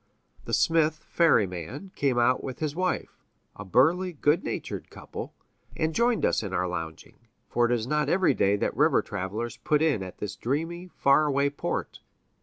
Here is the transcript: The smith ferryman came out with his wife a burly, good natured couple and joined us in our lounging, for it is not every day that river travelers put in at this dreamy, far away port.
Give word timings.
The 0.45 0.53
smith 0.55 0.95
ferryman 0.95 1.91
came 1.95 2.17
out 2.17 2.43
with 2.43 2.57
his 2.57 2.75
wife 2.75 3.19
a 3.55 3.63
burly, 3.63 4.13
good 4.13 4.43
natured 4.43 4.89
couple 4.89 5.35
and 5.77 5.93
joined 5.93 6.25
us 6.25 6.41
in 6.41 6.53
our 6.53 6.67
lounging, 6.67 7.19
for 7.47 7.67
it 7.67 7.71
is 7.71 7.85
not 7.85 8.09
every 8.09 8.33
day 8.33 8.55
that 8.55 8.75
river 8.75 9.03
travelers 9.03 9.57
put 9.57 9.79
in 9.83 10.01
at 10.01 10.17
this 10.17 10.35
dreamy, 10.35 10.87
far 10.87 11.27
away 11.27 11.51
port. 11.51 11.99